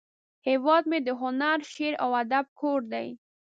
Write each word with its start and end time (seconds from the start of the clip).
هیواد 0.47 0.83
مې 0.89 0.99
د 1.03 1.09
هنر، 1.21 1.57
شعر، 1.73 1.93
او 2.03 2.09
ادب 2.23 2.45
کور 2.59 2.79
دی 2.91 3.07